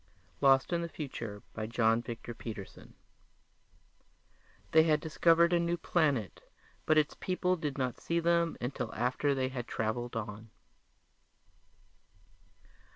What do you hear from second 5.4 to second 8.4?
a new planet but its people did not see